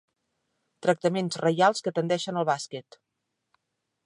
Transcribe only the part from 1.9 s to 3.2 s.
tendeixen al bàsquet.